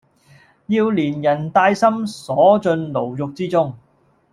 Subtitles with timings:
[0.65, 3.77] 要連人帶心鎖進牢獄之中！